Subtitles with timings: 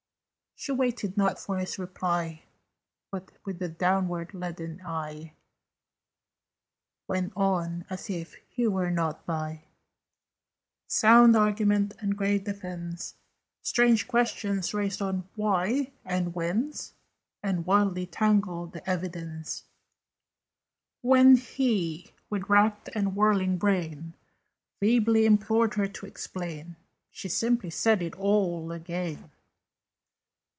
[0.53, 2.43] She waited not for his reply,
[3.09, 5.33] But with a downward leaden eye
[7.07, 9.63] Went on as if he were not by:
[10.85, 13.15] Sound argument and grave defence,
[13.63, 16.93] Strange questions raised on "Why?" and "Whence?"
[17.41, 19.63] And wildly tangled evidence.
[21.01, 24.13] When he, with racked and whirling brain,
[24.79, 26.75] Feebly implored her to explain,
[27.09, 29.31] She simply said it all again.